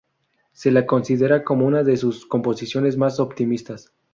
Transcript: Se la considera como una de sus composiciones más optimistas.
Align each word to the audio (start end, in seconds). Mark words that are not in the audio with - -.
Se 0.51 0.71
la 0.71 0.87
considera 0.87 1.43
como 1.43 1.67
una 1.67 1.83
de 1.83 1.95
sus 1.95 2.25
composiciones 2.25 2.97
más 2.97 3.19
optimistas. 3.19 3.93